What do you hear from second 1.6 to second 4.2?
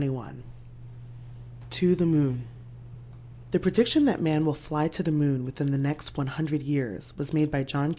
TO THE MOON The prediction that